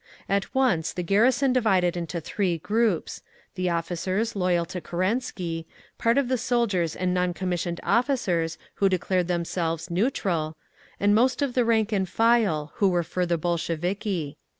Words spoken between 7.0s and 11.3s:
non commissioned officers, who declared themselves "neutral"; and